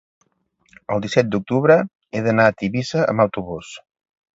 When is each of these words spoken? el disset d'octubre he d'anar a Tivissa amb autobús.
el 0.95 1.03
disset 1.03 1.29
d'octubre 1.35 1.77
he 2.21 2.25
d'anar 2.31 2.49
a 2.55 2.59
Tivissa 2.59 3.07
amb 3.15 3.27
autobús. 3.31 3.77